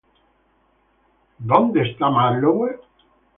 Where's 1.45 1.93
Marlowe? 1.99 2.79